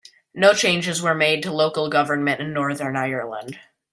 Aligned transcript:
No 0.33 0.55
changes 0.55 0.99
were 0.99 1.13
made 1.13 1.43
to 1.43 1.53
local 1.53 1.87
government 1.87 2.41
in 2.41 2.53
Northern 2.53 2.95
Ireland. 2.97 3.59